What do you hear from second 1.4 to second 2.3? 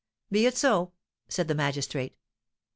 the magistrate.